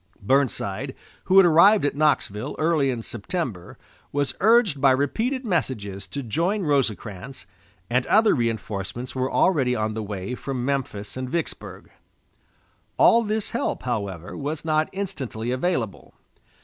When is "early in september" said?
2.57-3.77